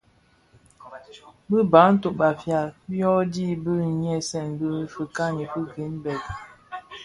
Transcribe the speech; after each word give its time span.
Bi 1.51 1.61
Bantu 1.73 2.07
(Bafia) 2.19 2.61
byodhi 2.89 3.47
bi 3.63 3.73
nyisen 4.01 4.47
bi 4.59 4.69
fikani 4.93 5.43
Greenberg, 5.69 6.23